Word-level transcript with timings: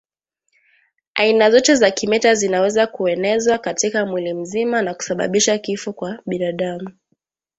Aina 1.15 1.51
zote 1.51 1.75
za 1.75 1.91
kimeta 1.91 2.35
zinaweza 2.35 2.87
kuenezwa 2.87 3.57
katika 3.57 4.05
mwili 4.05 4.33
mzima 4.33 4.81
na 4.81 4.93
kusababisha 4.93 5.57
kifo 5.57 5.93
kwa 5.93 6.19
binadamu 6.25 6.89